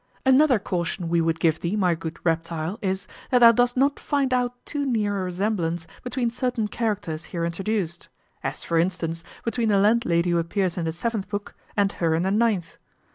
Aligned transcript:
Another 0.25 0.57
caution 0.57 1.09
we 1.09 1.21
would 1.21 1.39
give 1.39 1.59
thee, 1.59 1.75
my 1.75 1.93
good 1.93 2.17
reptile, 2.23 2.79
is, 2.81 3.05
that 3.29 3.37
thou 3.37 3.51
dost 3.51 3.77
not 3.77 3.99
find 3.99 4.33
out 4.33 4.55
too 4.65 4.83
near 4.83 5.21
a 5.21 5.25
resemblance 5.25 5.85
between 6.01 6.31
certain 6.31 6.67
characters 6.67 7.25
here 7.25 7.45
introduced; 7.45 8.07
as, 8.43 8.63
for 8.63 8.79
instance, 8.79 9.23
between 9.45 9.69
the 9.69 9.77
landlady 9.77 10.31
who 10.31 10.39
appears 10.39 10.75
in 10.75 10.85
the 10.85 10.91
seventh 10.91 11.29
book 11.29 11.53
and 11.77 11.91
her 11.91 12.15
in 12.15 12.23
the 12.23 12.31
ninth. 12.31 12.77